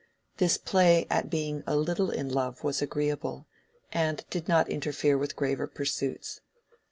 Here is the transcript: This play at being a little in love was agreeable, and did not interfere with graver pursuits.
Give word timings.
This 0.37 0.57
play 0.57 1.05
at 1.11 1.29
being 1.29 1.61
a 1.67 1.75
little 1.75 2.09
in 2.09 2.27
love 2.27 2.63
was 2.63 2.81
agreeable, 2.81 3.45
and 3.93 4.25
did 4.31 4.47
not 4.47 4.67
interfere 4.67 5.15
with 5.15 5.35
graver 5.35 5.67
pursuits. 5.67 6.41